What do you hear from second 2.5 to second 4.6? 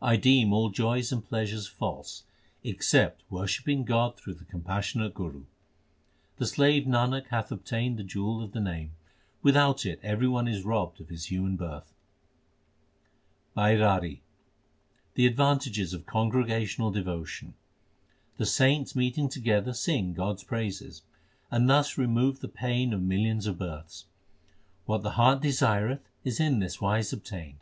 except worshipping God through the